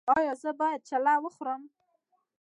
ایا 0.17 0.33
زه 0.41 0.51
باید 0.59 0.81
چلو 0.89 1.15
وخورم؟ 1.23 1.61